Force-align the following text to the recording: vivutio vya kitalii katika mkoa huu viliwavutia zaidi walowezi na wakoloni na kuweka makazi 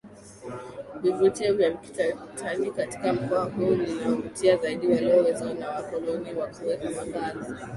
vivutio 1.01 1.53
vya 1.53 1.71
kitalii 1.71 2.71
katika 2.71 3.13
mkoa 3.13 3.43
huu 3.45 3.75
viliwavutia 3.75 4.57
zaidi 4.57 4.87
walowezi 4.87 5.43
na 5.53 5.69
wakoloni 5.69 6.33
na 6.33 6.47
kuweka 6.47 6.89
makazi 6.89 7.53